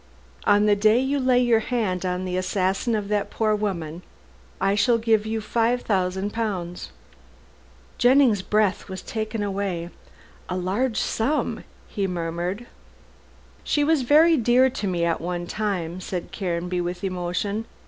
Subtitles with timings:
[0.45, 4.01] "On the day you lay your hand on the assassin of that poor woman
[4.59, 6.89] I shall give you five thousand pounds."
[7.99, 9.91] Jennings' breath was taken away.
[10.49, 12.65] "A large sum," he murmured.
[13.63, 17.65] "She was very dear to me at one time," said Caranby with emotion.